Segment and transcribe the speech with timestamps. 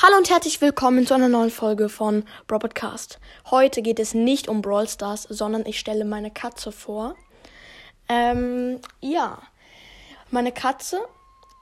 [0.00, 3.18] Hallo und herzlich willkommen zu einer neuen Folge von Brawl Podcast.
[3.50, 7.16] Heute geht es nicht um Brawl Stars, sondern ich stelle meine Katze vor.
[8.08, 9.42] Ähm, ja,
[10.30, 11.00] meine Katze,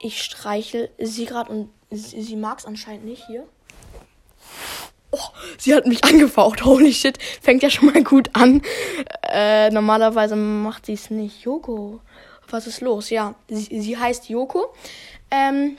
[0.00, 3.46] ich streichel sie gerade und sie, sie mag es anscheinend nicht hier.
[5.12, 6.64] Oh, sie hat mich angefaucht.
[6.64, 8.62] Holy shit, fängt ja schon mal gut an.
[9.30, 11.42] Äh, normalerweise macht sie es nicht.
[11.42, 12.00] Joko,
[12.50, 13.10] was ist los?
[13.10, 14.74] Ja, sie, sie heißt Joko.
[15.30, 15.78] Ähm,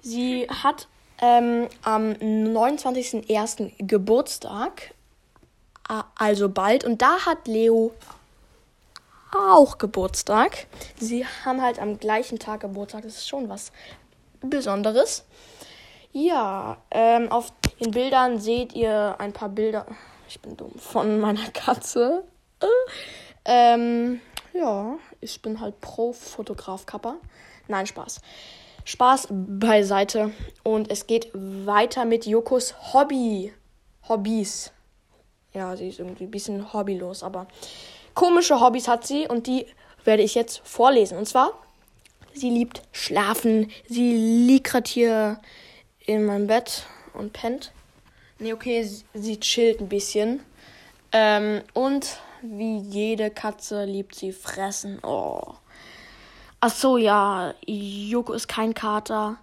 [0.00, 0.86] sie hat
[1.20, 3.72] ähm, am 29.01.
[3.78, 4.94] Geburtstag.
[6.16, 6.84] Also bald.
[6.84, 7.92] Und da hat Leo
[9.32, 10.66] auch Geburtstag.
[10.96, 13.02] Sie haben halt am gleichen Tag Geburtstag.
[13.02, 13.72] Das ist schon was
[14.40, 15.24] Besonderes.
[16.12, 19.86] Ja, ähm, auf den Bildern seht ihr ein paar Bilder.
[20.28, 20.72] Ich bin dumm.
[20.76, 22.24] Von meiner Katze.
[22.60, 22.66] Äh,
[23.44, 24.20] ähm,
[24.52, 27.16] ja, ich bin halt Pro-Fotograf-Kapper.
[27.68, 28.20] Nein, Spaß.
[28.90, 30.32] Spaß beiseite.
[30.64, 33.52] Und es geht weiter mit Jokos Hobby.
[34.08, 34.72] Hobbys.
[35.54, 37.46] Ja, sie ist irgendwie ein bisschen hobbylos, aber
[38.14, 39.66] komische Hobbys hat sie und die
[40.04, 41.18] werde ich jetzt vorlesen.
[41.18, 41.52] Und zwar,
[42.32, 43.70] sie liebt schlafen.
[43.88, 44.16] Sie
[44.46, 45.40] liegt gerade hier
[46.06, 47.72] in meinem Bett und pennt.
[48.38, 50.40] Nee, okay, sie, sie chillt ein bisschen.
[51.12, 54.98] Ähm, und wie jede Katze liebt sie fressen.
[55.02, 55.54] Oh.
[56.62, 59.36] Ach so, ja, Joko ist kein Kater,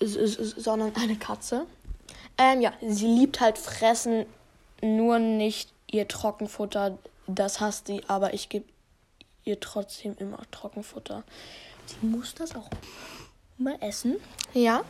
[0.00, 1.66] sondern eine Katze.
[2.36, 4.24] Ähm, ja, sie liebt halt fressen,
[4.80, 6.96] nur nicht ihr Trockenfutter.
[7.26, 8.66] Das hasst sie, aber ich gebe
[9.44, 11.24] ihr trotzdem immer Trockenfutter.
[11.86, 12.70] Sie muss das auch
[13.56, 14.16] mal essen.
[14.54, 14.84] Ja.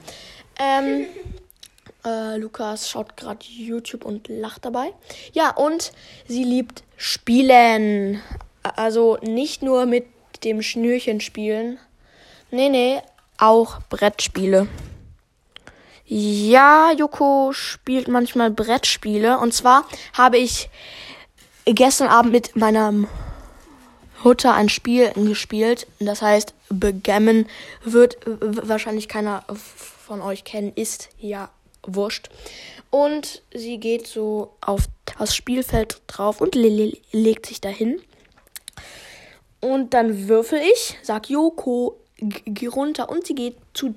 [0.59, 1.07] Ähm,
[2.05, 4.93] äh, Lukas schaut gerade YouTube und lacht dabei.
[5.33, 5.93] Ja, und
[6.27, 8.21] sie liebt Spielen.
[8.63, 10.05] Also nicht nur mit
[10.45, 11.79] dem Schnürchen spielen.
[12.51, 13.01] Nee, nee,
[13.39, 14.69] auch Brettspiele.
[16.07, 19.39] Ja, Joko spielt manchmal Brettspiele.
[19.39, 20.71] Und zwar habe ich
[21.67, 22.95] gestern Abend mit meiner
[24.25, 25.87] Mutter ein Spiel gespielt.
[26.01, 27.47] Das heißt, Begammen
[27.85, 30.73] wird wahrscheinlich keiner von euch kennen.
[30.75, 31.51] Ist ja
[31.83, 32.31] wurscht.
[32.91, 34.85] Und sie geht so auf
[35.19, 38.01] das Spielfeld drauf und le legt sich dahin.
[39.61, 43.95] Und dann würfel ich, sag Joko, geh runter und sie geht zu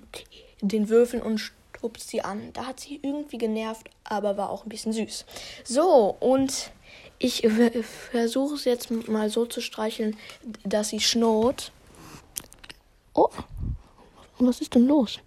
[0.61, 2.51] den Würfeln und stupst sie an.
[2.53, 5.25] Da hat sie irgendwie genervt, aber war auch ein bisschen süß.
[5.63, 6.71] So, und
[7.19, 7.47] ich
[8.11, 10.17] versuche es jetzt mal so zu streicheln,
[10.63, 11.71] dass sie schnurrt.
[13.13, 13.29] Oh,
[14.39, 15.19] was ist denn los?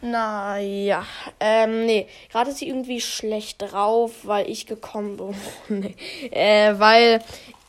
[0.00, 1.06] Naja,
[1.40, 5.34] ähm, nee, gerade ist sie irgendwie schlecht drauf, weil ich gekommen bin.
[5.80, 5.94] nee,
[6.30, 7.24] äh, weil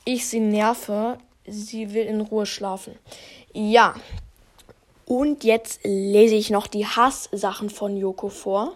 [0.05, 1.17] ich sie nerve.
[1.45, 2.97] Sie will in Ruhe schlafen.
[3.53, 3.95] Ja.
[5.05, 8.75] Und jetzt lese ich noch die Hasssachen von Yoko vor.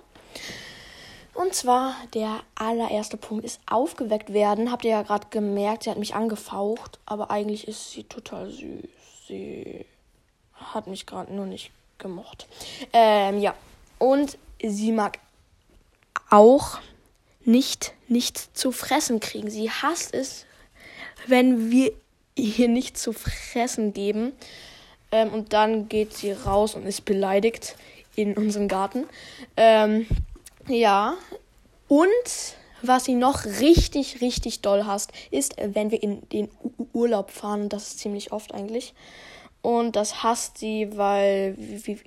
[1.33, 4.71] Und zwar der allererste Punkt ist aufgeweckt werden.
[4.71, 8.83] Habt ihr ja gerade gemerkt, sie hat mich angefaucht, aber eigentlich ist sie total süß.
[9.27, 9.85] Sie
[10.53, 12.47] hat mich gerade nur nicht gemocht.
[12.91, 13.55] Ähm, ja.
[13.99, 15.19] Und sie mag
[16.29, 16.79] auch
[17.45, 19.49] nicht nichts zu fressen kriegen.
[19.49, 20.45] Sie hasst es,
[21.27, 21.91] wenn wir
[22.35, 24.33] ihr nichts zu fressen geben.
[25.11, 27.75] Ähm, und dann geht sie raus und ist beleidigt
[28.15, 29.05] in unseren Garten.
[29.57, 30.07] Ähm,
[30.67, 31.15] ja.
[31.87, 32.07] Und
[32.81, 36.49] was sie noch richtig, richtig doll hasst, ist, wenn wir in den
[36.93, 37.69] Urlaub fahren.
[37.69, 38.93] Das ist ziemlich oft eigentlich.
[39.61, 41.99] Und das hasst sie, weil wie,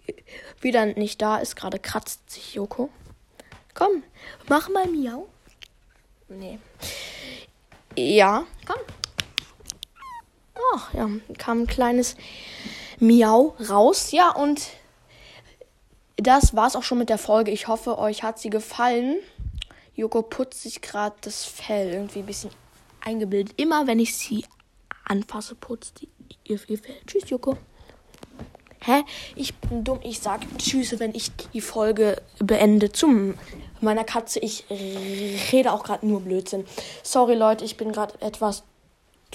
[0.61, 1.57] wieder nicht da ist.
[1.57, 2.89] Gerade kratzt sich Joko.
[3.75, 4.03] Komm,
[4.49, 5.29] mach mal Miau.
[6.29, 6.59] Nee.
[7.97, 8.81] Ja, komm.
[10.75, 12.17] Oh, ja, kam ein kleines
[12.99, 14.13] Miau raus.
[14.13, 14.69] Ja, und
[16.17, 17.51] das war's auch schon mit der Folge.
[17.51, 19.17] Ich hoffe, euch hat sie gefallen.
[19.95, 22.51] Joko putzt sich gerade das Fell irgendwie ein bisschen
[23.01, 23.61] eingebildet.
[23.61, 24.45] Immer wenn ich sie
[25.05, 26.03] anfasse, putzt
[26.45, 26.97] ihr, ihr Fell.
[27.07, 27.59] Tschüss, Joko.
[28.85, 29.05] Hä?
[29.37, 30.01] Ich bin dumm.
[30.03, 33.35] Ich sag Tschüss, wenn ich die Folge beende zu
[33.81, 34.39] meiner Katze.
[34.41, 34.65] Ich
[35.53, 36.65] rede auch gerade nur Blödsinn.
[37.03, 38.65] Sorry, Leute, ich bin gerade etwas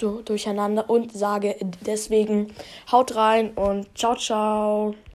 [0.00, 2.54] durcheinander und sage deswegen
[2.90, 4.94] haut rein und ciao, ciao.